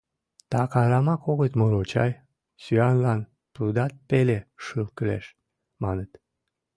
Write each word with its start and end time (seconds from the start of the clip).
Так 0.51 0.71
арамак 0.81 1.21
огыт 1.31 1.53
муро 1.59 1.81
чай: 1.91 2.11
«Сӱанлан 2.63 3.21
пудат 3.53 3.93
пеле 4.09 4.39
шыл 4.63 4.87
кӱлеш»,— 4.97 5.25
маныт. 5.83 6.11